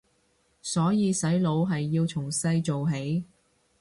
[0.63, 3.23] 所以洗腦係要由細做起